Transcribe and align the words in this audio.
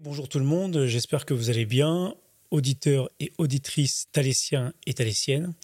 Bonjour 0.00 0.28
tout 0.28 0.38
le 0.38 0.44
monde, 0.44 0.86
j'espère 0.86 1.26
que 1.26 1.34
vous 1.34 1.50
allez 1.50 1.66
bien, 1.66 2.14
auditeurs 2.52 3.10
et 3.18 3.32
auditrices 3.36 4.06
thalésiens 4.12 4.72
et 4.86 4.94
thalésiennes. 4.94 5.54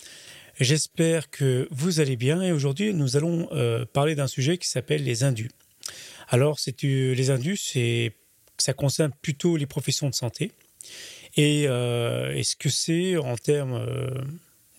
J'espère 0.59 1.30
que 1.30 1.69
vous 1.71 2.01
allez 2.01 2.17
bien 2.17 2.43
et 2.43 2.51
aujourd'hui 2.51 2.93
nous 2.95 3.17
allons 3.17 3.49
euh, 3.53 3.85
parler 3.85 4.17
d'un 4.17 4.27
sujet 4.27 4.59
qui 4.59 4.67
s'appelle 4.67 5.05
les 5.05 5.23
indus. 5.23 5.52
Alors 6.29 6.59
euh, 6.66 7.15
les 7.15 7.30
indus, 7.30 7.77
ça 8.59 8.73
concerne 8.73 9.12
plutôt 9.23 9.57
les 9.57 9.66
professions 9.66 10.11
de 10.11 10.16
santé 10.16 10.51
et, 11.37 11.69
euh, 11.69 12.43
ce 12.43 12.57
que 12.57 12.71
c'est 12.71 13.16
en 13.16 13.37
termes 13.37 13.87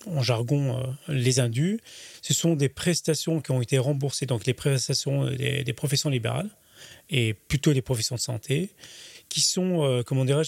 en 0.06 0.22
jargon 0.22 0.84
les 1.08 1.40
indus, 1.40 1.80
ce 2.22 2.34
sont 2.34 2.56
des 2.58 2.68
prestations 2.68 3.40
qui 3.40 3.52
ont 3.52 3.62
été 3.62 3.78
remboursées 3.78 4.26
donc 4.26 4.46
les 4.48 4.54
prestations 4.54 5.32
des 5.32 5.74
professions 5.74 6.10
libérales 6.10 6.50
et 7.09 7.34
plutôt 7.34 7.72
les 7.72 7.81
professions 7.81 8.16
de 8.16 8.22
santé 8.22 8.72
qui 9.35 9.41
sont, 9.41 9.84
euh, 9.84 10.02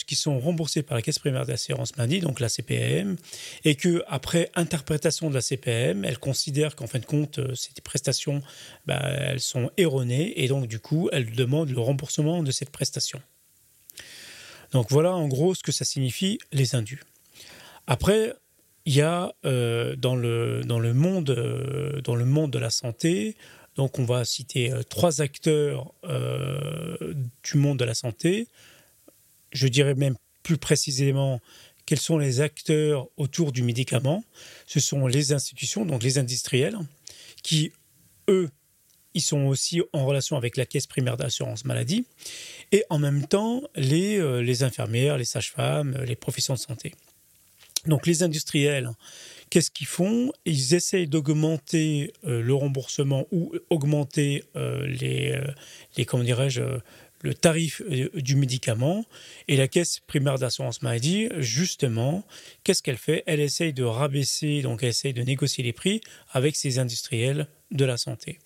qui 0.07 0.15
sont 0.15 0.39
remboursés 0.39 0.81
par 0.81 0.95
la 0.95 1.01
caisse 1.01 1.19
primaire 1.19 1.45
d'assurance 1.45 1.97
maladie, 1.97 2.21
donc 2.21 2.39
la 2.39 2.47
CPAM, 2.47 3.17
et 3.65 3.75
que 3.75 4.01
après 4.07 4.49
interprétation 4.55 5.29
de 5.29 5.35
la 5.35 5.41
CPAM, 5.41 6.05
elle 6.05 6.17
considère 6.19 6.73
qu'en 6.77 6.87
fin 6.87 6.99
de 6.99 7.05
compte, 7.05 7.39
euh, 7.39 7.53
ces 7.53 7.73
prestations, 7.83 8.41
bah, 8.85 9.01
elles 9.01 9.41
sont 9.41 9.69
erronées, 9.75 10.41
et 10.41 10.47
donc 10.47 10.67
du 10.67 10.79
coup, 10.79 11.09
elle 11.11 11.31
demande 11.31 11.69
le 11.69 11.81
remboursement 11.81 12.43
de 12.43 12.51
cette 12.51 12.69
prestation. 12.69 13.21
Donc 14.71 14.89
voilà 14.89 15.13
en 15.13 15.27
gros 15.27 15.53
ce 15.53 15.63
que 15.63 15.73
ça 15.73 15.83
signifie 15.83 16.39
les 16.53 16.73
indus. 16.73 17.03
Après, 17.87 18.35
il 18.85 18.95
y 18.95 19.01
a 19.01 19.33
euh, 19.45 19.97
dans, 19.97 20.15
le, 20.15 20.61
dans, 20.63 20.79
le 20.79 20.93
monde, 20.93 22.01
dans 22.05 22.15
le 22.15 22.23
monde 22.23 22.51
de 22.51 22.59
la 22.59 22.69
santé, 22.69 23.35
donc 23.75 23.99
on 23.99 24.05
va 24.05 24.23
citer 24.23 24.71
trois 24.89 25.19
acteurs 25.19 25.93
du 27.43 27.57
monde 27.57 27.77
de 27.77 27.83
la 27.83 27.93
santé 27.93 28.47
je 29.51 29.67
dirais 29.67 29.95
même 29.95 30.15
plus 30.43 30.57
précisément 30.57 31.39
quels 31.85 31.99
sont 31.99 32.17
les 32.17 32.41
acteurs 32.41 33.07
autour 33.17 33.51
du 33.51 33.63
médicament. 33.63 34.23
Ce 34.65 34.79
sont 34.79 35.07
les 35.07 35.31
institutions, 35.31 35.85
donc 35.85 36.03
les 36.03 36.17
industriels, 36.17 36.77
qui, 37.43 37.71
eux, 38.29 38.49
ils 39.13 39.21
sont 39.21 39.45
aussi 39.45 39.81
en 39.93 40.05
relation 40.05 40.37
avec 40.37 40.57
la 40.57 40.65
caisse 40.65 40.85
primaire 40.85 41.17
d'assurance 41.17 41.65
maladie, 41.65 42.05
et 42.71 42.83
en 42.89 42.99
même 42.99 43.25
temps 43.25 43.63
les, 43.75 44.17
euh, 44.19 44.63
infirmières, 44.63 45.17
les 45.17 45.25
sages-femmes, 45.25 45.97
les 46.05 46.15
professions 46.15 46.53
de 46.53 46.59
santé. 46.59 46.93
Donc 47.85 48.05
les 48.05 48.21
industriels, 48.21 48.91
qu'est-ce 49.49 49.71
qu'ils 49.71 49.87
font? 49.87 50.33
Ils 50.45 50.73
essayent 50.73 51.07
d'augmenter 51.07 52.11
euh, 52.25 52.41
le 52.41 52.53
remboursement 52.53 53.25
ou 53.31 53.53
augmenter 53.69 54.43
euh, 54.57 54.85
les, 54.85 55.39
les, 55.95 56.05
comment 56.05 56.23
dirais-je, 56.23 56.61
le 57.21 57.33
tarif 57.33 57.81
euh, 57.81 58.09
du 58.15 58.35
médicament 58.35 59.05
et 59.47 59.57
la 59.57 59.67
caisse 59.67 59.99
primaire 59.99 60.37
d'assurance 60.37 60.81
maladie, 60.81 61.29
justement, 61.37 62.25
qu'est-ce 62.63 62.83
qu'elle 62.83 62.97
fait? 62.97 63.23
Elle 63.25 63.39
essaye 63.39 63.73
de 63.73 63.83
rabaisser, 63.83 64.61
donc 64.61 64.83
elle 64.83 64.89
essaye 64.89 65.13
de 65.13 65.23
négocier 65.23 65.63
les 65.63 65.73
prix 65.73 66.01
avec 66.31 66.55
ses 66.55 66.79
industriels 66.79 67.47
de 67.71 67.85
la 67.85 67.97
santé. 67.97 68.39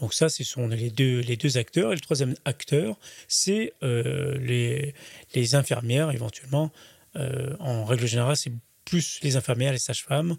Donc 0.00 0.14
ça, 0.14 0.28
ce 0.28 0.44
sont 0.44 0.68
les 0.68 0.90
deux, 0.90 1.20
les 1.20 1.36
deux 1.36 1.58
acteurs. 1.58 1.92
Et 1.92 1.96
le 1.96 2.00
troisième 2.00 2.34
acteur, 2.44 2.96
c'est 3.26 3.72
euh, 3.82 4.38
les, 4.38 4.94
les, 5.34 5.54
infirmières, 5.54 6.12
éventuellement. 6.12 6.70
Euh, 7.16 7.56
en 7.58 7.84
règle 7.84 8.06
générale, 8.06 8.36
c'est 8.36 8.52
plus 8.84 9.18
les 9.22 9.36
infirmières, 9.36 9.72
les 9.72 9.78
sages-femmes, 9.78 10.38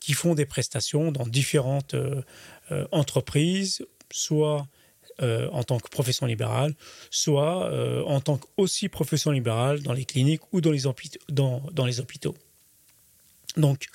qui 0.00 0.14
font 0.14 0.34
des 0.34 0.46
prestations 0.46 1.12
dans 1.12 1.26
différentes 1.26 1.94
entreprises, 2.90 3.84
soit 4.10 4.66
euh, 5.22 5.48
en 5.52 5.62
tant 5.62 5.78
que 5.78 5.88
profession 5.88 6.26
libérale, 6.26 6.74
soit 7.08 7.70
euh, 7.70 8.02
en 8.02 8.20
tant 8.20 8.36
que 8.36 8.46
aussi 8.56 8.88
profession 8.88 9.30
libérale 9.30 9.80
dans 9.80 9.92
les 9.92 10.04
cliniques 10.04 10.40
ou 10.52 10.60
dans 10.60 10.72
les, 10.72 10.86
hôpitaux. 10.86 12.34
Donc 13.56 13.86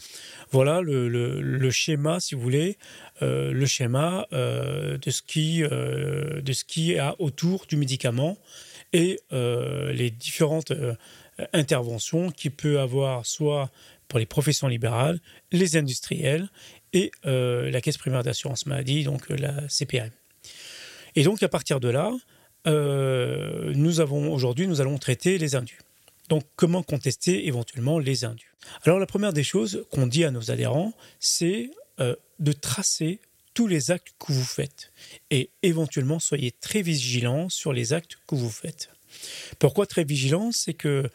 voilà 0.52 0.80
le, 0.80 1.70
schéma, 1.72 2.22
si 2.22 2.36
vous 2.36 2.42
voulez, 2.42 2.78
euh, 3.22 3.52
le 3.52 3.66
schéma 3.66 4.28
de, 4.32 4.98
ce 5.10 5.22
qui, 5.22 5.60
de 5.60 6.64
qui 6.66 6.96
autour 7.18 7.66
du 7.68 7.76
médicament 7.76 8.38
et 8.94 9.20
les 9.30 10.10
différentes 10.10 10.72
interventions 11.52 12.32
qu'il 12.32 12.52
peut 12.52 12.80
avoir 12.80 13.26
soit 13.26 13.70
pour 14.08 14.20
les 14.20 14.26
professions 14.26 14.70
libérales, 14.70 15.20
les 15.52 15.76
industriels 15.76 16.48
et 16.94 17.12
la 17.26 17.82
caisse 17.82 17.98
primaire 17.98 18.24
d'assurance 18.24 18.66
maladie, 18.66 19.04
donc 19.04 19.28
la 19.28 19.68
CPM. 19.68 20.12
Et 21.20 21.24
donc, 21.24 21.44
à 21.44 21.50
partir 21.50 21.82
de 21.82 21.90
là, 21.90 22.14
euh, 22.66 23.74
nous 23.76 24.00
avons 24.00 24.32
aujourd'hui, 24.32 24.68
nous 24.68 24.80
allons 24.80 24.98
traiter 24.98 25.38
les 25.38 25.54
indus. 25.54 25.80
Donc, 26.30 26.46
comment 26.56 26.82
contester 26.82 27.46
éventuellement 27.46 28.00
les 28.00 28.24
indus? 28.24 28.54
Alors, 28.86 29.00
la 29.00 29.06
première 29.06 29.34
des 29.34 29.44
choses 29.44 29.86
qu'on 29.92 30.08
dit 30.08 30.24
à 30.24 30.32
nos 30.32 30.50
adhérents, 30.50 30.94
c'est 31.20 31.72
euh, 32.00 32.16
de 32.40 32.54
tracer 32.54 33.20
tous 33.54 33.68
les 33.68 33.92
actes 33.92 34.14
que 34.18 34.32
vous 34.32 34.46
faites. 34.46 34.94
Et 35.30 35.50
éventuellement, 35.62 36.20
soyez 36.20 36.52
très 36.52 36.82
vigilants 36.82 37.50
sur 37.50 37.74
les 37.74 37.92
actes 37.92 38.16
que 38.26 38.36
vous 38.36 38.50
faites. 38.50 38.90
Pourquoi 39.60 39.88
très 39.88 40.06
vigilants? 40.06 40.54
C'est 40.54 40.74
que 40.74 41.10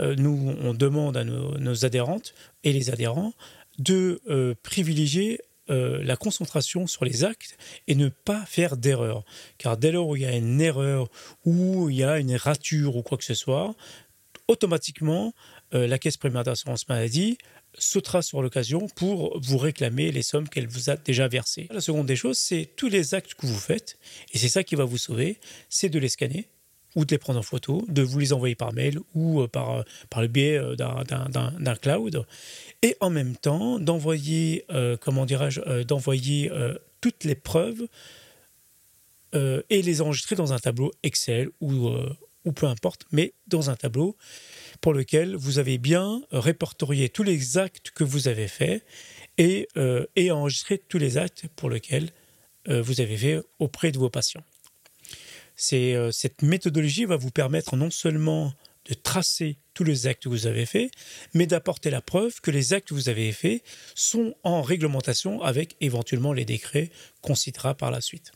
euh, 0.00 0.16
nous, 0.16 0.54
on 0.60 0.74
demande 0.74 1.16
à 1.16 1.24
nos, 1.24 1.56
nos, 1.56 1.86
adhérentes 1.86 2.34
et 2.62 2.74
les 2.74 2.90
adhérents 2.90 3.32
de 3.78 4.20
privilégier 4.62 5.40
euh, 5.70 6.02
la 6.02 6.16
concentration 6.16 6.86
sur 6.86 7.04
les 7.04 7.24
actes 7.24 7.56
et 7.86 7.94
ne 7.94 8.08
pas 8.08 8.44
faire 8.46 8.76
d'erreur. 8.76 9.24
Car 9.58 9.76
dès 9.76 9.92
lors 9.92 10.08
où 10.08 10.16
il 10.16 10.22
y 10.22 10.26
a 10.26 10.36
une 10.36 10.60
erreur 10.60 11.08
ou 11.44 11.90
il 11.90 11.96
y 11.96 12.04
a 12.04 12.18
une 12.18 12.36
rature 12.36 12.96
ou 12.96 13.02
quoi 13.02 13.18
que 13.18 13.24
ce 13.24 13.34
soit, 13.34 13.74
automatiquement, 14.48 15.34
euh, 15.74 15.86
la 15.86 15.98
caisse 15.98 16.16
primaire 16.16 16.44
d'assurance 16.44 16.88
maladie 16.88 17.38
sautera 17.78 18.22
sur 18.22 18.42
l'occasion 18.42 18.86
pour 18.94 19.38
vous 19.40 19.58
réclamer 19.58 20.10
les 20.12 20.22
sommes 20.22 20.48
qu'elle 20.48 20.68
vous 20.68 20.88
a 20.88 20.96
déjà 20.96 21.28
versées. 21.28 21.68
La 21.70 21.80
seconde 21.80 22.06
des 22.06 22.16
choses, 22.16 22.38
c'est 22.38 22.70
tous 22.76 22.88
les 22.88 23.14
actes 23.14 23.34
que 23.34 23.46
vous 23.46 23.58
faites, 23.58 23.98
et 24.32 24.38
c'est 24.38 24.48
ça 24.48 24.64
qui 24.64 24.76
va 24.76 24.84
vous 24.84 24.98
sauver, 24.98 25.38
c'est 25.68 25.88
de 25.88 25.98
les 25.98 26.08
scanner 26.08 26.48
ou 26.96 27.04
de 27.04 27.14
les 27.14 27.18
prendre 27.18 27.38
en 27.38 27.42
photo, 27.42 27.84
de 27.88 28.02
vous 28.02 28.18
les 28.18 28.32
envoyer 28.32 28.56
par 28.56 28.72
mail 28.72 28.98
ou 29.14 29.42
euh, 29.42 29.46
par, 29.46 29.84
par 30.10 30.22
le 30.22 30.28
biais 30.28 30.60
d'un 30.76 31.76
cloud 31.76 32.26
et 32.82 32.96
en 33.00 33.10
même 33.10 33.36
temps 33.36 33.78
d'envoyer, 33.78 34.64
euh, 34.70 34.96
comment 34.96 35.26
dirais-je, 35.26 35.60
euh, 35.66 35.84
d'envoyer 35.84 36.50
euh, 36.52 36.74
toutes 37.00 37.24
les 37.24 37.34
preuves 37.34 37.86
et 39.68 39.82
les 39.82 40.00
enregistrer 40.00 40.34
dans 40.34 40.54
un 40.54 40.58
tableau 40.58 40.92
Excel 41.02 41.50
ou, 41.60 41.90
ou 42.46 42.52
peu 42.52 42.64
importe, 42.64 43.04
mais 43.12 43.34
dans 43.48 43.68
un 43.68 43.76
tableau 43.76 44.16
pour 44.80 44.94
lequel 44.94 45.36
vous 45.36 45.58
avez 45.58 45.76
bien 45.76 46.22
répertorié 46.30 47.10
tous 47.10 47.22
les 47.22 47.58
actes 47.58 47.90
que 47.90 48.02
vous 48.02 48.28
avez 48.28 48.48
faits 48.48 48.82
et, 49.36 49.68
et 50.14 50.30
enregistré 50.30 50.78
tous 50.78 50.96
les 50.96 51.18
actes 51.18 51.48
pour 51.54 51.68
lesquels 51.68 52.12
vous 52.66 53.02
avez 53.02 53.18
fait 53.18 53.42
auprès 53.58 53.92
de 53.92 53.98
vos 53.98 54.08
patients. 54.08 54.44
C'est, 55.56 55.96
cette 56.12 56.42
méthodologie 56.42 57.06
va 57.06 57.16
vous 57.16 57.30
permettre 57.30 57.76
non 57.76 57.90
seulement 57.90 58.52
de 58.88 58.94
tracer 58.94 59.58
tous 59.74 59.84
les 59.84 60.06
actes 60.06 60.22
que 60.22 60.28
vous 60.28 60.46
avez 60.46 60.66
faits, 60.66 60.90
mais 61.34 61.46
d'apporter 61.46 61.90
la 61.90 62.00
preuve 62.00 62.40
que 62.40 62.50
les 62.50 62.72
actes 62.72 62.88
que 62.88 62.94
vous 62.94 63.08
avez 63.08 63.32
faits 63.32 63.62
sont 63.94 64.34
en 64.42 64.62
réglementation 64.62 65.42
avec 65.42 65.76
éventuellement 65.80 66.32
les 66.32 66.44
décrets 66.44 66.90
qu'on 67.20 67.34
citera 67.34 67.74
par 67.74 67.90
la 67.90 68.00
suite. 68.00 68.32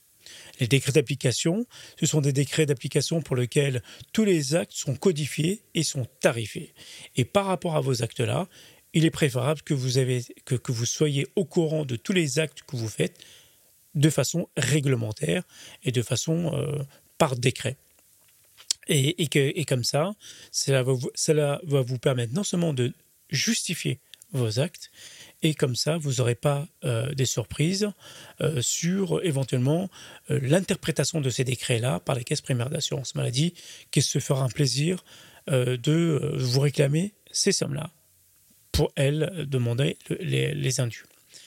Les 0.61 0.67
décrets 0.67 0.93
d'application, 0.93 1.67
ce 1.99 2.07
sont 2.07 2.21
des 2.21 2.33
décrets 2.33 2.67
d'application 2.67 3.23
pour 3.23 3.37
lesquels 3.37 3.83
tous 4.13 4.25
les 4.25 4.55
actes 4.55 4.73
sont 4.73 4.95
codifiés 4.95 5.63
et 5.75 5.83
sont 5.83 6.07
tarifés. 6.21 6.75
Et 7.17 7.25
par 7.25 7.47
rapport 7.47 7.77
à 7.77 7.81
vos 7.81 8.03
actes-là, 8.03 8.49
il 8.93 9.05
est 9.05 9.11
préférable 9.11 9.63
que 9.63 9.75
vous, 9.75 9.99
avez, 9.99 10.25
que, 10.45 10.57
que 10.57 10.73
vous 10.73 10.87
soyez 10.87 11.27
au 11.37 11.45
courant 11.45 11.85
de 11.85 11.97
tous 11.97 12.13
les 12.13 12.39
actes 12.39 12.63
que 12.63 12.77
vous 12.77 12.89
faites 12.89 13.19
de 13.95 14.11
façon 14.11 14.49
réglementaire 14.57 15.43
et 15.83 15.93
de 15.93 16.03
façon 16.03 16.53
euh, 16.55 16.83
par 17.21 17.37
décret. 17.37 17.77
Et, 18.89 19.29
que, 19.29 19.63
comme 19.65 19.85
ça, 19.85 20.15
cela 20.51 20.83
va, 20.83 20.93
vous, 20.93 21.11
cela 21.15 21.61
va 21.63 21.83
vous 21.83 21.99
permettre 21.99 22.33
non 22.33 22.43
seulement 22.43 22.73
de 22.73 22.93
justifier 23.29 24.01
vos 24.33 24.59
actes, 24.59 24.91
et 25.43 25.55
comme 25.55 25.77
ça, 25.77 25.97
vous 25.99 26.15
n'aurez 26.15 26.35
pas 26.35 26.67
euh, 26.85 27.15
des 27.15 27.27
surprises 27.27 27.91
euh, 28.41 28.63
sur 28.63 29.23
éventuellement 29.23 29.91
euh, 30.31 30.41
l'interprétation 30.43 31.21
de 31.21 31.31
ces 31.31 31.45
décrets-là 31.45 32.01
par 32.01 32.15
la 32.15 32.25
caisse 32.25 32.41
primaire 32.41 32.71
d'assurance 32.71 33.15
maladie, 33.15 33.55
qui 33.91 34.03
se 34.03 34.19
fera 34.19 34.43
un 34.43 34.49
plaisir 34.49 35.05
de 35.47 36.37
vous 36.37 36.61
réclamer 36.61 37.13
ces 37.33 37.51
sommes-là 37.51 37.91
pour 38.73 38.93
elle 38.95 39.47
demander 39.49 39.97
les, 40.21 40.55
les 40.55 40.81
indus. 40.81 41.07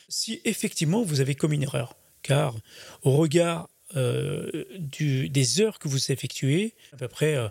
Si 0.09 0.41
effectivement 0.45 1.03
vous 1.03 1.21
avez 1.21 1.35
commis 1.35 1.55
une 1.55 1.63
erreur, 1.63 1.95
car 2.21 2.55
au 3.03 3.11
regard 3.11 3.69
euh, 3.95 4.65
des 4.99 5.61
heures 5.61 5.79
que 5.79 5.87
vous 5.87 6.11
effectuez, 6.11 6.73
à 6.93 6.97
peu 6.97 7.07
près 7.07 7.35
euh, 7.35 7.47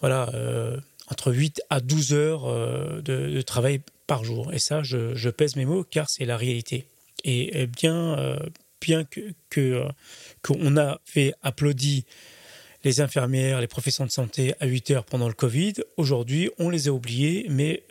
voilà, 0.00 0.30
euh, 0.34 0.78
entre 1.08 1.32
8 1.32 1.62
à 1.70 1.80
12 1.80 2.14
heures 2.14 3.02
de, 3.02 3.40
travail 3.42 3.80
par 4.06 4.24
jour. 4.24 4.52
Et 4.52 4.58
ça, 4.58 4.82
je, 4.82 5.28
pèse 5.28 5.56
mes 5.56 5.64
mots 5.64 5.84
car 5.84 6.08
c'est 6.08 6.24
la 6.24 6.36
réalité. 6.36 6.86
Et, 7.24 7.66
bien, 7.66 8.38
bien 8.80 9.04
que 9.50 9.84
qu'on 10.42 10.76
a 10.76 11.00
fait 11.04 11.34
applaudir 11.42 12.02
les 12.84 13.00
infirmières, 13.00 13.60
les 13.60 13.68
professeurs 13.68 14.06
de 14.06 14.12
santé 14.12 14.54
à 14.58 14.66
8 14.66 14.90
heures 14.90 15.04
pendant 15.04 15.28
le 15.28 15.34
Covid. 15.34 15.74
Aujourd'hui, 15.96 16.50
on 16.58 16.68
les 16.68 16.88
a 16.88 16.92
oubliés, 16.92 17.46
mais 17.50 17.84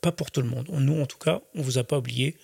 pas 0.00 0.12
pour 0.12 0.30
tout 0.30 0.42
le 0.42 0.48
monde. 0.48 0.68
Nous, 0.70 1.00
en 1.00 1.06
tout 1.06 1.18
cas, 1.18 1.40
on 1.54 1.60
ne 1.60 1.64
vous 1.64 1.78
a 1.78 1.84
pas 1.84 1.98
oublié. 1.98 2.36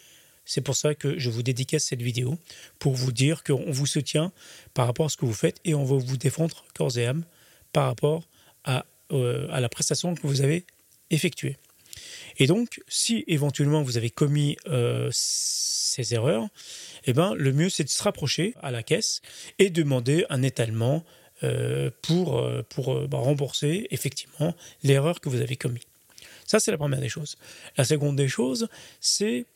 C'est 0.44 0.60
pour 0.60 0.76
ça 0.76 0.94
que 0.94 1.18
je 1.18 1.30
vous 1.30 1.42
dédicace 1.42 1.84
cette 1.84 2.02
vidéo, 2.02 2.38
pour 2.78 2.94
vous 2.94 3.12
dire 3.12 3.44
qu'on 3.44 3.70
vous 3.70 3.86
soutient 3.86 4.32
par 4.74 4.86
rapport 4.86 5.06
à 5.06 5.08
ce 5.08 5.16
que 5.16 5.24
vous 5.24 5.34
faites 5.34 5.60
et 5.64 5.74
on 5.74 5.84
va 5.84 5.96
vous 5.96 6.16
défendre 6.16 6.64
corps 6.74 6.96
et 6.98 7.06
âme 7.06 7.24
par 7.72 7.86
rapport 7.86 8.28
à, 8.64 8.84
euh, 9.12 9.46
à 9.50 9.60
la 9.60 9.68
prestation 9.68 10.14
que 10.14 10.26
vous 10.26 10.40
avez 10.40 10.64
effectuée. 11.10 11.58
Et 12.38 12.46
donc, 12.46 12.80
si 12.88 13.24
éventuellement 13.26 13.82
vous 13.82 13.96
avez 13.96 14.10
commis 14.10 14.56
euh, 14.66 15.08
ces 15.12 16.14
erreurs, 16.14 16.48
eh 17.04 17.12
ben, 17.12 17.34
le 17.34 17.52
mieux 17.52 17.68
c'est 17.68 17.84
de 17.84 17.88
se 17.88 18.02
rapprocher 18.02 18.54
à 18.62 18.70
la 18.70 18.82
caisse 18.82 19.20
et 19.58 19.70
demander 19.70 20.24
un 20.30 20.42
étalement 20.42 21.04
euh, 21.44 21.90
pour, 22.02 22.42
pour 22.68 23.06
bah, 23.08 23.18
rembourser 23.18 23.86
effectivement 23.90 24.54
l'erreur 24.82 25.20
que 25.20 25.28
vous 25.28 25.40
avez 25.40 25.56
commise. 25.56 25.82
Ça, 26.46 26.60
c'est 26.60 26.70
la 26.70 26.76
première 26.76 27.00
des 27.00 27.08
choses. 27.08 27.36
La 27.76 27.84
seconde 27.84 28.16
des 28.16 28.28
choses, 28.28 28.68
c'est 29.00 29.46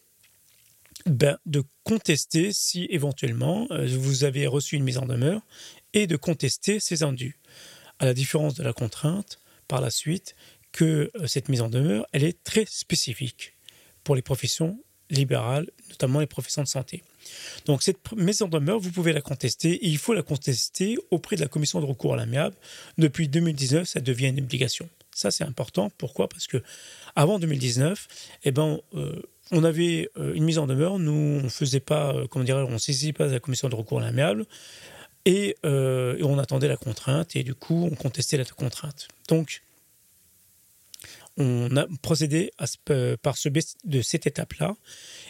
ben, 1.07 1.39
de 1.47 1.63
contester 1.85 2.53
si 2.53 2.87
éventuellement 2.91 3.69
vous 3.71 4.25
avez 4.25 4.47
reçu 4.47 4.77
une 4.77 4.85
mise 4.85 4.99
en 4.99 5.07
demeure 5.07 5.43
et 5.93 6.07
de 6.07 6.17
contester 6.17 6.81
ces 6.81 7.03
indus. 7.03 7.39
À 7.99 8.05
la 8.05 8.15
différence 8.15 8.55
de 8.55 8.63
la 8.63 8.73
contrainte, 8.73 9.39
par 9.69 9.81
la 9.81 9.91
suite, 9.91 10.37
que 10.73 11.11
euh, 11.17 11.27
cette 11.27 11.49
mise 11.49 11.63
en 11.63 11.69
demeure, 11.69 12.07
elle 12.13 12.25
est 12.25 12.43
très 12.45 12.67
spécifique 12.67 13.55
pour 14.05 14.15
les 14.15 14.23
professions 14.23 14.79
libérales, 15.09 15.71
notamment 15.89 16.21
les 16.21 16.27
professions 16.27 16.63
de 16.63 16.69
santé. 16.69 17.03
Donc 17.65 17.83
cette 17.83 17.99
mise 18.13 18.43
en 18.43 18.49
demeure, 18.49 18.79
vous 18.79 18.91
pouvez 18.91 19.13
la 19.13 19.21
contester 19.21 19.73
et 19.73 19.87
il 19.87 19.99
faut 19.99 20.15
la 20.15 20.23
contester 20.23 20.99
auprès 21.11 21.37
de 21.37 21.41
la 21.41 21.49
commission 21.49 21.81
de 21.81 21.87
recours 21.87 22.15
à 22.15 22.17
l'amiable. 22.17 22.57
Depuis 22.99 23.29
2019, 23.29 23.89
ça 23.89 24.01
devient 24.01 24.29
une 24.29 24.41
obligation. 24.41 24.89
Ça, 25.13 25.31
c'est 25.31 25.45
important. 25.45 25.91
Pourquoi? 25.97 26.29
Parce 26.29 26.47
que 26.47 26.63
avant 27.15 27.39
2019, 27.39 28.07
eh 28.45 28.51
ben, 28.51 28.81
euh, 28.95 29.23
on 29.53 29.65
avait 29.65 30.09
euh, 30.17 30.35
une 30.35 30.45
mise 30.45 30.59
en 30.59 30.67
demeure. 30.67 30.99
Nous, 30.99 31.41
on 31.45 31.49
faisait 31.49 31.81
pas, 31.81 32.15
comment 32.31 32.45
dirais 32.45 32.65
on 32.69 32.79
saisissait 32.79 33.13
pas 33.13 33.27
la 33.27 33.41
commission 33.41 33.69
de 33.69 33.75
recours 33.75 34.01
à 34.01 34.03
l'amiable 34.03 34.47
et, 35.25 35.57
et, 35.65 36.23
on 36.23 36.39
attendait 36.39 36.69
la 36.69 36.77
contrainte 36.77 37.35
et 37.35 37.43
du 37.43 37.55
coup, 37.55 37.89
on 37.91 37.97
contestait 37.97 38.37
la 38.37 38.45
contrainte. 38.45 39.09
On 41.39 41.77
a 41.77 41.87
procédé 42.03 42.51
à 42.59 42.67
par 43.23 43.37
ce 43.37 43.49
de 43.85 44.01
cette 44.03 44.27
étape-là. 44.27 44.75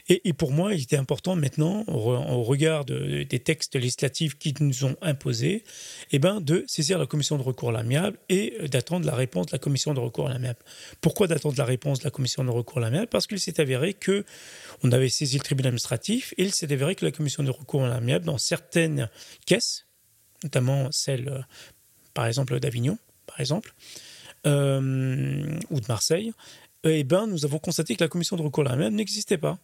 Et, 0.09 0.33
pour 0.33 0.53
moi, 0.53 0.75
il 0.75 0.83
était 0.83 0.97
important 0.97 1.35
maintenant, 1.35 1.85
au, 1.89 2.43
regard 2.43 2.85
des 2.85 3.41
textes 3.41 3.75
législatifs 3.75 4.39
qui 4.39 4.55
nous 4.61 4.85
ont 4.85 4.97
imposés, 5.03 5.65
eh 6.13 6.19
ben, 6.19 6.41
de 6.41 6.65
saisir 6.69 6.99
la 6.99 7.07
commission 7.07 7.37
de 7.37 7.43
recours 7.43 7.71
à 7.71 7.73
l'amiable 7.73 8.19
et 8.29 8.69
d'attendre 8.69 9.05
la 9.07 9.15
réponse 9.15 9.47
de 9.47 9.53
la 9.53 9.59
commission 9.59 9.95
de 9.95 10.01
recours 10.01 10.29
à 10.29 10.33
l'amiable. 10.33 10.61
Pourquoi 11.01 11.27
d'attendre 11.27 11.57
la 11.59 11.65
réponse 11.65 12.01
de 12.01 12.05
la 12.05 12.11
commission 12.11 12.45
de 12.45 12.51
recours 12.51 12.79
à 12.79 12.83
l'amiable? 12.83 13.09
Parce 13.09 13.27
qu'il 13.27 13.41
s'est 13.41 13.61
avéré 13.61 13.95
que 13.95 14.25
on 14.83 14.93
avait 14.93 15.09
saisi 15.09 15.39
le 15.39 15.43
tribunal 15.43 15.71
administratif 15.71 16.35
et 16.39 16.45
il 16.45 16.55
s'est 16.55 16.73
avéré 16.73 16.95
que 16.95 17.05
la 17.05 17.13
commission 17.13 17.43
de 17.43 17.51
recours 17.51 17.85
à 17.85 17.89
l'amiable, 17.89 18.25
dans 18.25 18.39
certaines 18.39 19.09
caisses, 19.45 19.87
notamment 20.45 20.89
celle, 20.93 21.47
par 22.15 22.27
exemple, 22.27 22.61
d'Avignon, 22.61 22.99
par 23.27 23.41
exemple, 23.41 23.75
euh, 24.47 25.59
ou 25.71 25.81
de 25.81 25.87
Marseille, 25.89 26.33
eh 26.85 27.03
ben, 27.05 27.27
nous 27.27 27.45
avons 27.45 27.59
constaté 27.59 27.97
que 27.97 28.05
la 28.05 28.09
commission 28.09 28.37
de 28.37 28.43
recours 28.43 28.69
à 28.71 28.77
même 28.77 28.95
n'existait 28.95 29.39
pas. 29.39 29.59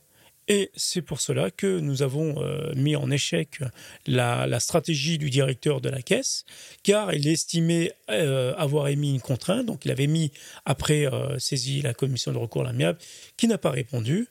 Et 0.49 0.73
c'est 0.75 1.03
pour 1.03 1.21
cela 1.21 1.53
que 1.53 1.79
nous 1.79 2.03
avons 2.03 2.43
euh, 2.43 2.75
mis 2.75 2.97
en 2.97 3.13
échec 3.13 3.61
la, 4.09 4.59
stratégie 4.59 5.17
du 5.17 5.31
directeur 5.31 5.81
de 5.81 5.89
la 5.89 6.03
caisse, 6.03 6.45
car 6.83 7.15
il 7.15 7.29
estimait 7.29 7.93
euh, 8.11 8.53
avoir 8.57 8.89
émis 8.89 9.15
une 9.15 9.21
contrainte, 9.21 9.67
donc 9.67 9.85
il 9.85 9.93
avait 9.93 10.09
mis 10.09 10.33
après 10.65 11.09
saisi 11.39 11.81
la 11.81 11.95
commission 11.95 12.33
de 12.33 12.39
recours 12.39 12.63
à 12.63 12.65
l'amiable, 12.65 12.99
qui 13.37 13.47
n'a 13.47 13.59
pas 13.59 13.71
répondu, 13.71 14.27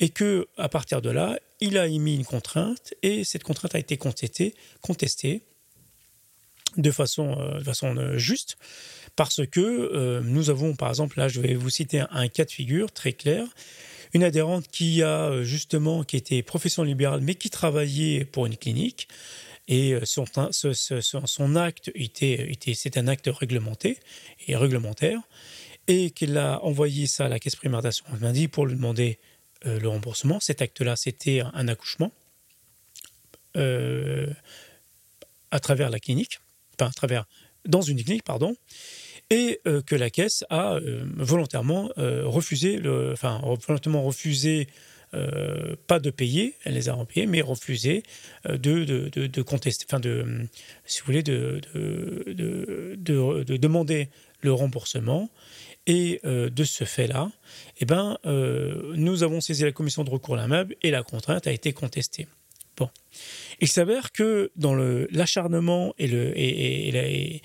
et 0.00 0.10
que 0.10 0.48
à 0.58 0.68
partir 0.68 1.00
de 1.00 1.08
là, 1.08 1.38
il 1.60 1.78
a 1.78 1.86
émis 1.86 2.14
une 2.14 2.26
contrainte, 2.26 2.92
et 3.02 3.24
cette 3.24 3.42
contrainte 3.42 3.74
a 3.74 3.78
été 3.78 3.96
contestée, 3.96 4.54
contestée 4.82 5.44
de 6.76 6.90
façon, 6.90 7.36
de 7.58 7.64
façon 7.64 8.18
juste, 8.18 8.58
parce 9.16 9.46
que 9.46 9.60
euh, 9.60 10.20
nous 10.24 10.50
avons, 10.50 10.74
par 10.74 10.88
exemple, 10.88 11.18
là, 11.18 11.28
je 11.28 11.40
vais 11.40 11.54
vous 11.54 11.70
citer 11.70 12.02
un, 12.10 12.28
cas 12.28 12.44
de 12.44 12.50
figure 12.50 12.92
très 12.92 13.12
clair. 13.12 13.46
Une 14.12 14.24
adhérente 14.24 14.68
qui 14.68 15.02
a 15.02 15.26
euh, 15.26 15.44
justement, 15.44 16.04
qui 16.04 16.16
était 16.16 16.42
profession 16.42 16.82
libérale, 16.82 17.20
mais 17.20 17.34
qui 17.34 17.50
travaillait 17.50 18.24
pour 18.24 18.46
une 18.46 18.56
clinique, 18.56 19.08
et 19.66 19.94
euh, 19.94 20.02
son, 20.04 20.26
acte 21.56 21.90
était, 21.94 22.52
était 22.52 22.74
c'est 22.74 22.98
un 22.98 23.08
acte 23.08 23.30
réglementé 23.32 23.98
et 24.46 24.56
réglementaire, 24.56 25.20
et 25.86 26.10
qu'elle 26.10 26.38
a 26.38 26.62
envoyé 26.64 27.06
ça 27.06 27.26
à 27.26 27.28
la 27.28 27.38
caisse 27.38 27.56
primaire 27.56 27.82
d'assurance 27.82 28.20
maladie 28.20 28.48
pour 28.48 28.66
lui 28.66 28.74
demander 28.74 29.18
le 29.64 29.88
remboursement. 29.88 30.40
Cet 30.40 30.60
acte-là, 30.60 30.96
c'était 30.96 31.40
un, 31.40 31.68
accouchement 31.68 32.12
à 33.54 33.60
travers 35.60 35.88
la 35.88 36.00
clinique, 36.00 36.40
enfin 36.74 36.90
à 36.90 36.92
travers 36.92 37.24
dans 37.66 37.82
une 37.82 38.02
clinique, 38.02 38.24
pardon, 38.24 38.56
et 39.30 39.60
euh, 39.66 39.80
que 39.82 39.94
la 39.94 40.10
caisse 40.10 40.44
a 40.50 40.74
euh, 40.74 41.04
volontairement 41.16 41.90
euh, 41.98 42.22
refusé, 42.26 42.76
le, 42.76 43.12
enfin 43.12 43.40
volontairement 43.66 44.02
refusé, 44.02 44.68
pas 45.86 46.00
de 46.00 46.10
payer, 46.10 46.56
elle 46.64 46.74
les 46.74 46.88
a 46.88 46.94
repayés, 46.94 47.26
mais 47.26 47.40
refusé 47.40 48.02
de, 48.48 49.42
contester, 49.42 49.86
enfin 49.88 50.00
de, 50.00 50.48
si 50.86 51.02
de, 51.06 51.60
de, 52.34 52.96
de, 52.96 53.56
demander 53.56 54.08
le 54.40 54.52
remboursement. 54.52 55.30
Et 55.86 56.20
de 56.24 56.64
ce 56.64 56.82
fait-là, 56.82 57.30
eh 57.78 57.84
ben, 57.84 58.18
nous 58.24 59.22
avons 59.22 59.40
saisi 59.40 59.62
la 59.62 59.70
commission 59.70 60.02
de 60.02 60.10
recours 60.10 60.34
à 60.34 60.38
l'amable 60.38 60.74
et 60.82 60.90
la 60.90 61.04
contrainte 61.04 61.46
a 61.46 61.52
été 61.52 61.72
contestée. 61.72 62.26
Il 63.60 63.68
s'avère 63.68 64.12
que 64.12 64.50
dans 64.56 64.74
l'acharnement 64.74 65.94
et, 65.98 67.40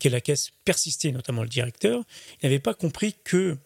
que 0.00 0.08
la 0.08 0.20
caisse 0.20 0.50
persistait, 0.64 1.12
notamment 1.12 1.42
le 1.42 1.48
directeur, 1.48 2.02
il 2.42 2.46
n'avait 2.46 2.58
pas 2.58 2.74
compris 2.74 3.14
que 3.24 3.56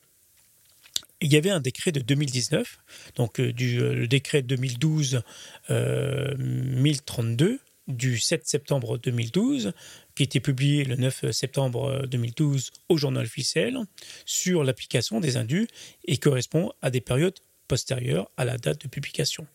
il 1.22 1.32
y 1.32 1.36
avait 1.36 1.50
un 1.50 1.60
décret 1.60 1.92
de 1.92 2.00
2019, 2.00 2.78
donc 3.14 3.40
euh, 3.40 3.50
euh, 3.58 3.94
le 3.94 4.06
décret 4.06 4.42
2012 4.42 5.22
1032 5.70 7.46
euh, 7.46 7.58
du 7.88 8.18
7 8.18 8.46
septembre 8.46 8.98
2012, 8.98 9.72
qui 10.14 10.24
était 10.24 10.40
publié 10.40 10.84
le 10.84 10.96
9 10.96 11.30
septembre 11.30 12.06
2012 12.06 12.70
au 12.88 12.98
journal 12.98 13.24
officiel, 13.24 13.78
sur 14.24 14.64
l'application 14.64 15.20
des 15.20 15.36
indus 15.36 15.68
et 16.04 16.18
correspond 16.18 16.72
à 16.82 16.90
des 16.90 17.00
périodes 17.00 17.38
postérieures 17.66 18.30
à 18.36 18.44
la 18.44 18.58
date 18.58 18.82
de 18.82 18.88
publication. 18.88 19.46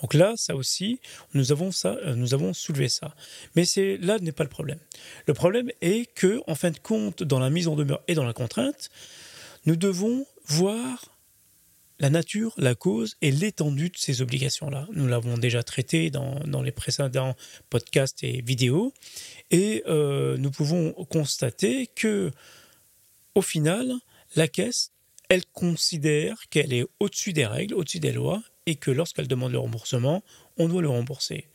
Donc 0.00 0.14
là, 0.14 0.34
ça 0.36 0.56
aussi, 0.56 1.00
nous 1.34 1.52
avons, 1.52 1.72
ça, 1.72 1.96
euh, 2.04 2.14
nous 2.14 2.34
avons 2.34 2.52
soulevé 2.52 2.88
ça. 2.88 3.14
Mais 3.56 3.64
c'est 3.64 3.96
là 3.98 4.18
n'est 4.18 4.32
pas 4.32 4.44
le 4.44 4.50
problème. 4.50 4.78
Le 5.26 5.34
problème 5.34 5.70
est 5.80 6.12
que, 6.14 6.42
en 6.46 6.54
fin 6.54 6.70
de 6.70 6.78
compte, 6.78 7.22
dans 7.22 7.38
la 7.38 7.50
mise 7.50 7.68
en 7.68 7.76
demeure 7.76 8.02
et 8.08 8.14
dans 8.14 8.24
la 8.24 8.32
contrainte, 8.32 8.90
nous 9.66 9.76
devons 9.76 10.26
voir 10.46 11.18
la 12.00 12.10
nature, 12.10 12.54
la 12.56 12.74
cause 12.74 13.16
et 13.22 13.30
l'étendue 13.30 13.90
de 13.90 13.96
ces 13.96 14.22
obligations-là. 14.22 14.86
Nous 14.92 15.08
l'avons 15.08 15.36
déjà 15.36 15.62
traité 15.62 16.10
dans, 16.10 16.62
les 16.62 16.70
précédents 16.70 17.34
podcasts 17.70 18.22
et 18.22 18.40
vidéos, 18.42 18.94
et 19.50 19.82
euh, 19.86 20.36
nous 20.36 20.50
pouvons 20.50 20.92
constater 21.10 21.88
que, 21.88 22.30
au 23.34 23.42
final, 23.42 23.92
la 24.36 24.46
caisse, 24.46 24.92
elle 25.28 25.44
considère 25.46 26.48
qu'elle 26.48 26.72
est 26.72 26.86
au-dessus 27.00 27.32
des 27.32 27.46
règles, 27.46 27.74
au-dessus 27.74 28.00
des 28.00 28.12
lois, 28.12 28.42
et 28.66 28.76
que 28.76 28.90
lorsqu'elle 28.90 29.28
demande 29.28 29.52
le 29.52 29.58
remboursement, 29.58 30.22
on 30.56 30.68
doit 30.68 30.82
le 30.82 30.88
rembourser. 30.88 31.48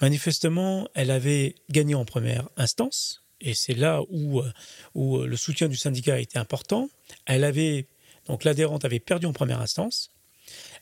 Manifestement, 0.00 0.88
elle 0.94 1.10
avait 1.10 1.56
gagné 1.70 1.94
en 1.94 2.04
première 2.04 2.48
instance, 2.56 3.22
et 3.40 3.54
c'est 3.54 3.74
là 3.74 4.02
où, 4.08 4.40
euh, 4.40 4.52
euh, 4.96 5.26
le 5.26 5.36
soutien 5.36 5.68
du 5.68 5.76
syndicat 5.76 6.14
a 6.14 6.18
été 6.18 6.38
important. 6.38 6.88
Elle 7.26 7.44
avait, 7.44 7.86
donc 8.26 8.44
l'adhérente 8.44 8.84
avait 8.84 9.00
perdu 9.00 9.26
en 9.26 9.32
première 9.32 9.60
instance, 9.60 10.10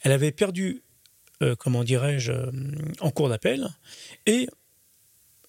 elle 0.03 0.13
avait 0.13 0.33
perdu, 0.33 0.83
euh, 1.43 1.57
comment 1.57 1.85
dirais-je, 1.85 2.33
en 3.01 3.11
cours 3.11 3.29
d'appel, 3.29 3.69
et 4.27 4.49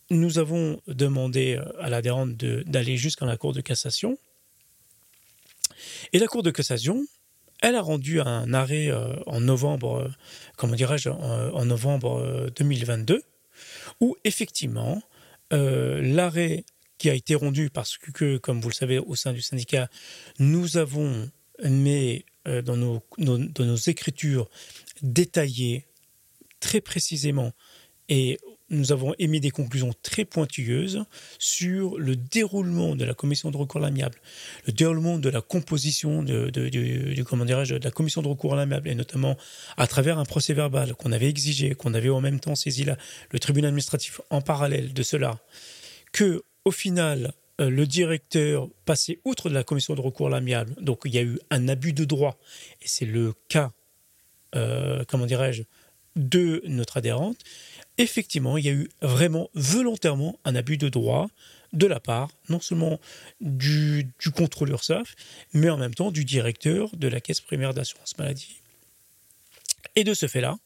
nous 0.10 0.40
avons 0.40 0.82
demandé 0.88 1.62
à 1.80 1.90
l'adhérente 1.90 2.36
d'aller 2.36 2.98
jusqu'à 2.98 3.26
la 3.28 3.38
Cour 3.38 3.54
de 3.54 3.62
cassation. 3.62 4.18
Et 6.14 6.20
la 6.20 6.28
Cour 6.28 6.44
de 6.44 6.52
cassation 6.52 7.06
elle 7.62 7.76
a 7.76 7.82
rendu 7.82 8.22
un 8.22 8.54
arrêt 8.54 8.88
euh, 8.90 9.16
en 9.26 9.42
novembre, 9.42 9.98
euh, 9.98 10.10
comment 10.56 10.76
dirais-je, 10.76 11.10
en, 11.10 11.66
novembre 11.66 12.50
2022, 12.56 13.16
euh, 13.16 13.22
où 14.00 14.16
effectivement 14.24 15.02
l'arrêt 15.52 16.64
qui 17.00 17.10
a 17.10 17.14
été 17.16 17.34
rendu 17.34 17.70
parce 17.70 17.98
que, 17.98 18.38
comme 18.38 18.62
vous 18.62 18.70
le 18.70 18.74
savez, 18.74 19.00
au 19.00 19.16
sein 19.16 19.34
du 19.34 19.42
syndicat, 19.42 19.90
nous 20.38 20.78
avons 20.78 21.30
mis 21.64 22.24
dans 22.46 22.78
nos, 22.78 23.02
nos, 23.18 23.76
écritures 23.76 24.48
détaillées 25.02 25.88
très 26.60 26.82
précisément 26.82 27.52
et 28.10 28.38
nous 28.70 28.92
avons 28.92 29.14
émis 29.20 29.40
des 29.40 29.52
conclusions 29.52 29.94
très 30.04 30.26
pointilleuses 30.26 31.04
sur 31.38 31.98
le 31.98 32.16
déroulement 32.16 32.96
de 32.96 33.06
la 33.06 33.14
commission 33.14 33.52
de 33.52 33.58
recours 33.58 33.82
à 33.82 33.86
l'amiable, 33.86 34.20
le 34.68 34.74
déroulement 34.74 35.18
de 35.18 35.30
la 35.30 35.42
composition 35.42 36.24
de, 36.24 36.52
la 37.84 37.92
commission 37.92 38.22
de 38.22 38.28
recours 38.28 38.54
à 38.54 38.58
l'amiable, 38.58 38.90
et 38.90 38.96
notamment 38.96 39.38
à 39.78 39.88
travers 39.88 40.20
un 40.20 40.26
procès 40.26 40.54
verbal 40.54 40.96
qu'on 40.96 41.12
avait 41.12 41.30
exigé, 41.30 41.76
qu'on 41.76 41.94
avait 41.94 42.10
en 42.10 42.22
même 42.22 42.40
temps 42.40 42.56
saisi 42.56 42.86
le 43.32 43.40
tribunal 43.40 43.70
administratif 43.70 44.22
en 44.30 44.42
parallèle 44.42 44.94
de 44.94 45.04
cela, 45.04 45.40
que 46.12 46.44
au 46.66 46.72
final, 46.72 47.34
euh, 47.60 47.70
le 47.70 47.86
directeur 47.88 48.70
passait 48.86 49.20
outre 49.26 49.50
de 49.50 49.54
la 49.54 49.64
commission 49.64 49.96
de 49.96 50.02
recours 50.02 50.28
à 50.28 50.30
l'amiable, 50.30 50.76
donc 50.82 51.02
il 51.06 51.14
y 51.14 51.18
a 51.18 51.24
eu 51.24 51.40
un 51.50 51.68
abus 51.68 51.94
de 51.94 52.06
droit, 52.06 52.38
et 52.82 52.88
c'est 52.88 53.06
le 53.06 53.34
cas, 53.48 53.72
euh, 54.56 55.04
comment 55.08 55.26
dirais-je, 55.26 55.64
de 56.16 56.62
notre 56.66 56.98
adhérente, 56.98 57.38
effectivement, 58.00 58.58
il 58.58 58.66
y 58.66 58.70
a 58.70 58.74
eu 58.74 58.90
vraiment 59.02 59.50
volontairement 59.54 60.40
un 60.46 60.56
abus 60.56 60.78
de 60.78 60.90
droit 60.90 61.30
de 61.74 61.86
la 61.86 62.00
part 62.00 62.32
non 62.48 62.60
seulement 62.60 63.00
du, 63.42 64.12
contrôleur 64.36 64.84
SAF, 64.84 65.16
mais 65.54 65.70
en 65.70 65.78
même 65.78 65.94
temps 65.94 66.12
du 66.12 66.26
directeur 66.26 66.96
de 66.96 67.08
la 67.08 67.22
caisse 67.22 67.42
primaire 67.42 67.76
d'assurance 67.76 68.18
maladie. 68.18 68.62
Et 69.96 70.04
de 70.04 70.14
ce 70.14 70.28
fait-là, 70.28 70.58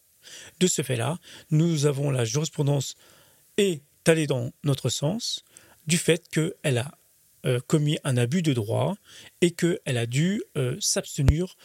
de 0.60 0.68
ce 0.68 0.82
fait-là, 0.82 1.18
nous 1.52 1.86
avons 1.86 2.12
la 2.12 2.24
jurisprudence 2.24 2.96
est 3.58 3.82
allée 4.06 4.28
dans 4.28 4.52
notre 4.64 4.90
sens 4.90 5.44
du 5.88 5.98
fait 5.98 6.30
qu'elle 6.30 6.78
a 6.78 6.92
euh, 7.46 7.60
commis 7.68 7.98
un 8.06 8.16
abus 8.16 8.42
de 8.42 8.54
droit 8.54 8.96
et 9.42 9.52
qu'elle 9.52 9.98
a 9.98 10.06
dû 10.06 10.42
euh, 10.56 10.78
s'abstenir 10.80 11.58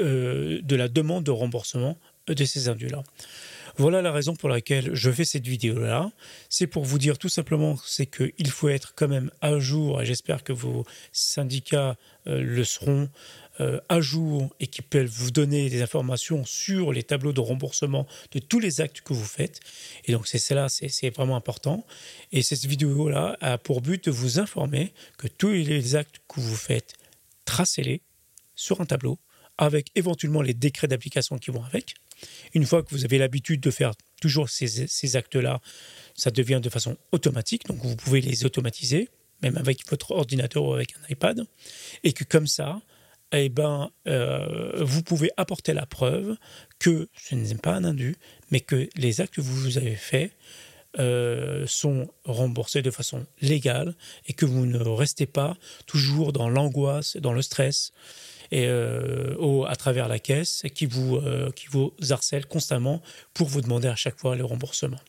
euh, 0.00 0.60
de 0.62 0.76
la 0.76 0.88
demande 0.88 1.22
de 1.22 1.30
remboursement 1.30 1.96
de 2.26 2.44
ces 2.44 2.68
indus-là. 2.68 3.04
Voilà 3.76 4.02
la 4.02 4.12
raison 4.12 4.34
pour 4.34 4.48
laquelle 4.48 4.94
je 4.94 5.10
fais 5.10 5.24
cette 5.24 5.46
vidéo-là. 5.46 6.12
C'est 6.48 6.66
pour 6.66 6.84
vous 6.84 6.98
dire 6.98 7.18
tout 7.18 7.28
simplement 7.28 7.76
c'est 7.84 8.06
qu'il 8.06 8.50
faut 8.50 8.68
être 8.68 8.94
quand 8.94 9.08
même 9.08 9.30
à 9.40 9.58
jour, 9.58 10.02
et 10.02 10.06
j'espère 10.06 10.44
que 10.44 10.52
vos 10.52 10.84
syndicats 11.12 11.96
le 12.26 12.64
seront, 12.64 13.08
euh, 13.60 13.80
à 13.90 14.00
jour 14.00 14.48
et 14.60 14.66
qui 14.66 14.80
peuvent 14.80 15.04
vous 15.04 15.30
donner 15.30 15.68
des 15.68 15.82
informations 15.82 16.42
sur 16.46 16.90
les 16.90 17.02
tableaux 17.02 17.34
de 17.34 17.40
remboursement 17.40 18.06
de 18.30 18.38
tous 18.38 18.58
les 18.58 18.80
actes 18.80 19.02
que 19.02 19.12
vous 19.12 19.26
faites. 19.26 19.60
Et 20.06 20.12
donc 20.12 20.26
c'est 20.26 20.38
cela, 20.38 20.70
c'est 20.70 21.10
vraiment 21.10 21.36
important. 21.36 21.84
Et 22.32 22.40
cette 22.40 22.64
vidéo-là 22.64 23.36
a 23.42 23.58
pour 23.58 23.82
but 23.82 24.06
de 24.06 24.10
vous 24.10 24.38
informer 24.38 24.94
que 25.18 25.28
tous 25.28 25.50
les 25.50 25.96
actes 25.96 26.22
que 26.28 26.40
vous 26.40 26.56
faites, 26.56 26.94
tracez-les 27.44 28.00
sur 28.54 28.80
un 28.80 28.86
tableau 28.86 29.18
avec 29.58 29.88
éventuellement 29.96 30.40
les 30.40 30.54
décrets 30.54 30.88
d'application 30.88 31.36
qui 31.36 31.50
vont 31.50 31.62
avec. 31.62 31.94
Une 32.54 32.64
fois 32.64 32.82
que 32.82 32.90
vous 32.90 33.04
avez 33.04 33.18
l'habitude 33.18 33.60
de 33.60 33.70
faire 33.70 33.92
toujours 34.20 34.48
ces, 34.48 35.16
actes-là, 35.16 35.60
ça 36.14 36.30
devient 36.30 36.60
de 36.62 36.70
façon 36.70 36.96
automatique, 37.10 37.66
donc 37.66 37.78
vous 37.78 37.96
pouvez 37.96 38.20
les 38.20 38.44
automatiser, 38.44 39.08
même 39.42 39.56
avec 39.56 39.88
votre 39.90 40.12
ordinateur 40.12 40.64
ou 40.64 40.74
avec 40.74 40.94
un 40.94 41.12
iPad, 41.12 41.44
et 42.04 42.12
que 42.12 42.24
comme 42.24 42.46
ça, 42.46 42.80
eh 43.32 43.48
ben, 43.48 43.90
euh, 44.06 44.84
vous 44.84 45.02
pouvez 45.02 45.30
apporter 45.36 45.72
la 45.72 45.86
preuve 45.86 46.36
que 46.78 47.08
ce 47.16 47.34
n'est 47.34 47.54
pas 47.54 47.74
un 47.74 47.84
indu, 47.84 48.16
mais 48.50 48.60
que 48.60 48.88
les 48.96 49.20
actes 49.20 49.34
que 49.34 49.40
vous 49.40 49.78
avez 49.78 49.96
faits 49.96 50.32
euh, 50.98 51.66
sont 51.66 52.10
remboursés 52.24 52.82
de 52.82 52.90
façon 52.90 53.24
légale 53.40 53.94
et 54.26 54.34
que 54.34 54.44
vous 54.44 54.66
ne 54.66 54.78
restez 54.78 55.24
pas 55.24 55.56
toujours 55.86 56.34
dans 56.34 56.50
l'angoisse, 56.50 57.16
dans 57.16 57.32
le 57.32 57.40
stress 57.40 57.92
et 58.52 58.66
euh, 58.68 59.64
à 59.64 59.74
travers 59.74 60.06
la 60.06 60.20
caisse 60.20 60.62
qui 60.74 60.86
vous, 60.86 61.20
vous 61.70 61.92
harcèle 62.10 62.46
constamment 62.46 63.02
pour 63.34 63.48
vous 63.48 63.60
demander 63.60 63.88
à 63.88 63.96
chaque 63.96 64.18
fois 64.18 64.36
le 64.36 64.44
remboursement. 64.44 65.00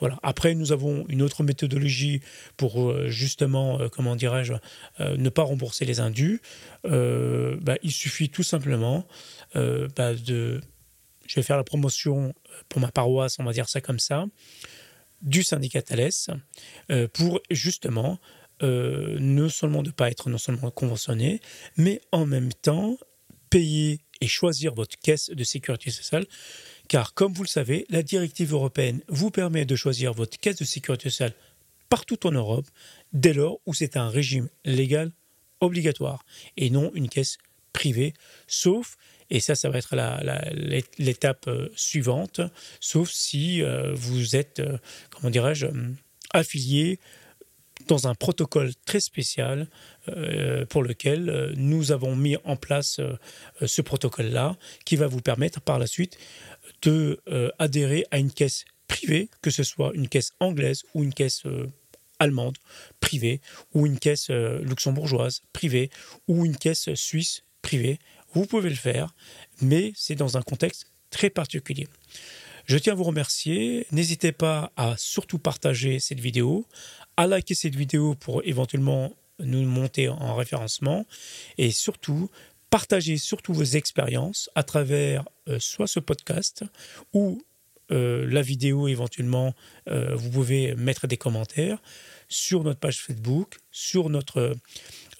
Voilà. 0.00 0.18
Après, 0.22 0.54
nous 0.54 0.72
avons 0.72 1.04
une 1.08 1.22
autre 1.22 1.42
méthodologie 1.42 2.20
pour 2.56 2.82
euh, 2.82 3.08
justement, 3.08 3.80
euh, 3.80 3.88
comment 3.88 4.16
dirais-je, 4.16 4.54
euh, 5.00 5.16
ne 5.16 5.28
pas 5.28 5.42
rembourser 5.42 5.84
les 5.84 6.00
indus. 6.00 6.40
Bah, 6.84 7.76
il 7.82 7.92
suffit 7.92 8.30
tout 8.30 8.42
simplement 8.42 9.06
bah, 9.54 10.14
de, 10.14 10.60
je 11.26 11.34
vais 11.34 11.42
faire 11.42 11.56
la 11.56 11.64
promotion 11.64 12.34
pour 12.68 12.80
ma 12.80 12.90
paroisse, 12.90 13.38
on 13.38 13.44
va 13.44 13.52
dire 13.52 13.68
ça 13.68 13.80
comme 13.80 13.98
ça, 13.98 14.26
du 15.20 15.42
syndicat 15.42 15.82
Thales 15.82 16.38
pour 17.12 17.40
justement 17.50 18.18
non 18.62 19.48
seulement 19.48 19.82
de 19.82 19.88
ne 19.88 19.92
pas 19.92 20.10
être 20.10 20.28
non 20.30 20.38
seulement 20.38 20.70
conventionné, 20.70 21.40
mais 21.76 22.00
en 22.12 22.26
même 22.26 22.52
temps 22.52 22.96
payer 23.50 24.00
et 24.20 24.26
choisir 24.26 24.74
votre 24.74 24.98
caisse 24.98 25.30
de 25.30 25.44
sécurité 25.44 25.90
sociale. 25.90 26.26
Car, 26.88 27.14
comme 27.14 27.32
vous 27.32 27.42
le 27.42 27.48
savez, 27.48 27.86
la 27.90 28.02
directive 28.02 28.52
européenne 28.52 29.00
vous 29.08 29.30
permet 29.30 29.64
de 29.64 29.76
choisir 29.76 30.12
votre 30.12 30.38
caisse 30.38 30.56
de 30.56 30.64
sécurité 30.64 31.10
sociale 31.10 31.34
partout 31.88 32.26
en 32.26 32.32
Europe, 32.32 32.66
dès 33.12 33.32
lors 33.32 33.60
où 33.66 33.74
c'est 33.74 33.96
un 33.96 34.08
régime 34.08 34.48
légal 34.64 35.12
obligatoire 35.60 36.24
et 36.56 36.70
non 36.70 36.90
une 36.94 37.08
caisse 37.08 37.38
privée, 37.72 38.14
sauf, 38.46 38.96
et 39.30 39.40
ça, 39.40 39.54
ça 39.54 39.68
va 39.68 39.78
être 39.78 39.94
l'étape 40.98 41.48
euh, 41.48 41.68
suivante, 41.76 42.40
sauf 42.80 43.10
si 43.10 43.62
euh, 43.62 43.92
vous 43.94 44.36
êtes, 44.36 44.60
euh, 44.60 44.78
comment 45.10 45.30
dirais-je, 45.30 45.66
affilié 46.32 46.98
dans 47.88 48.06
un 48.06 48.14
protocole 48.14 48.72
très 48.86 49.00
spécial 49.00 49.68
pour 50.68 50.82
lequel 50.82 51.54
nous 51.56 51.92
avons 51.92 52.14
mis 52.14 52.36
en 52.44 52.56
place 52.56 53.00
ce 53.64 53.82
protocole-là 53.82 54.56
qui 54.84 54.96
va 54.96 55.06
vous 55.06 55.20
permettre 55.20 55.60
par 55.60 55.78
la 55.78 55.86
suite 55.86 56.18
de 56.82 57.20
euh, 57.28 57.50
adhérer 57.58 58.04
à 58.10 58.18
une 58.18 58.32
caisse 58.32 58.64
privée, 58.86 59.28
que 59.42 59.50
ce 59.50 59.62
soit 59.62 59.92
une 59.94 60.08
caisse 60.08 60.32
anglaise 60.40 60.84
ou 60.94 61.02
une 61.04 61.12
caisse 61.12 61.44
euh, 61.46 61.70
allemande 62.18 62.56
privée, 63.00 63.40
ou 63.74 63.86
une 63.86 63.98
caisse 63.98 64.30
euh, 64.30 64.60
luxembourgeoise 64.62 65.42
privée, 65.52 65.90
ou 66.26 66.44
une 66.44 66.56
caisse 66.56 66.92
suisse 66.94 67.44
privée. 67.62 67.98
Vous 68.32 68.46
pouvez 68.46 68.70
le 68.70 68.76
faire, 68.76 69.14
mais 69.60 69.92
c'est 69.94 70.14
dans 70.14 70.36
un 70.36 70.42
contexte 70.42 70.86
très 71.10 71.30
particulier. 71.30 71.88
Je 72.66 72.76
tiens 72.76 72.92
à 72.92 72.96
vous 72.96 73.04
remercier. 73.04 73.86
N'hésitez 73.92 74.32
pas 74.32 74.72
à 74.76 74.94
surtout 74.98 75.38
partager 75.38 76.00
cette 76.00 76.20
vidéo, 76.20 76.66
à 77.18 77.26
liker 77.26 77.56
cette 77.56 77.74
vidéo 77.74 78.14
pour 78.14 78.42
éventuellement 78.44 79.12
nous 79.40 79.62
monter 79.62 80.08
en 80.08 80.36
référencement 80.36 81.04
et 81.58 81.72
surtout 81.72 82.30
partagez 82.70 83.16
surtout 83.16 83.52
vos 83.52 83.64
expériences 83.64 84.48
à 84.54 84.62
travers 84.62 85.24
euh, 85.48 85.58
soit 85.58 85.88
ce 85.88 85.98
podcast 85.98 86.64
ou 87.12 87.42
euh, 87.90 88.24
la 88.30 88.40
vidéo 88.40 88.86
éventuellement, 88.86 89.52
euh, 89.88 90.14
vous 90.14 90.30
pouvez 90.30 90.76
mettre 90.76 91.08
des 91.08 91.16
commentaires 91.16 91.82
sur 92.28 92.62
notre 92.62 92.78
page 92.78 93.00
Facebook, 93.00 93.56
sur 93.72 94.10
notre 94.10 94.54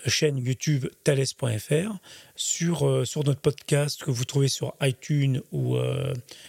chaîne 0.07 0.39
YouTube 0.39 0.87
thales.fr, 1.03 1.99
sur, 2.37 3.07
sur 3.07 3.25
notre 3.25 3.41
podcast 3.41 4.05
que 4.05 4.13
vous 4.13 4.25
trouvez 4.25 4.49
sur 4.49 4.75
iTunes 4.83 5.41
ou 5.51 5.77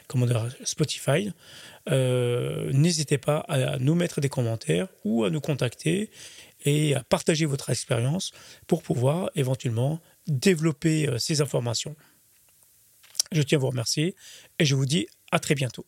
comment 0.08 0.27
dire, 0.27 0.48
Spotify. 0.63 1.32
N'hésitez 1.89 3.17
pas 3.17 3.39
à 3.48 3.77
nous 3.79 3.96
mettre 3.96 4.22
des 4.22 4.29
commentaires 4.29 4.88
ou 5.03 5.24
à 5.24 5.29
nous 5.29 5.41
contacter 5.41 6.12
et 6.65 6.96
à 6.96 7.03
partager 7.03 7.46
votre 7.46 7.69
expérience 7.69 8.31
pour 8.67 8.84
pouvoir 8.84 9.29
éventuellement 9.36 10.00
développer 10.27 11.08
euh, 11.08 11.17
ces 11.17 11.41
informations. 11.41 11.96
Je 13.31 13.41
tiens 13.41 13.58
à 13.58 13.62
vous 13.62 13.69
remercier 13.69 14.15
et 14.58 14.65
je 14.65 14.75
vous 14.75 14.86
dis 14.86 15.08
à 15.31 15.39
très 15.39 15.55
bientôt. 15.55 15.86